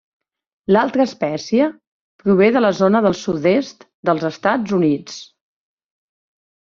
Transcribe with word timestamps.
L'altra 0.75 1.03
espècie 1.09 1.67
prové 2.23 2.47
de 2.55 2.63
la 2.65 2.71
zona 2.79 3.01
del 3.07 3.15
sud-est 3.19 3.85
dels 4.11 4.25
Estats 4.31 4.73
Units. 4.79 5.19